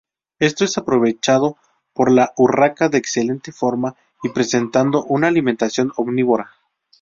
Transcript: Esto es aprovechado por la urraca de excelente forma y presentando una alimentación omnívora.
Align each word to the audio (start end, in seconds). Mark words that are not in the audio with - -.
Esto 0.39 0.65
es 0.65 0.79
aprovechado 0.79 1.57
por 1.93 2.09
la 2.11 2.33
urraca 2.35 2.89
de 2.89 2.97
excelente 2.97 3.51
forma 3.51 3.93
y 4.23 4.29
presentando 4.29 5.03
una 5.03 5.27
alimentación 5.27 5.91
omnívora. 5.95 6.49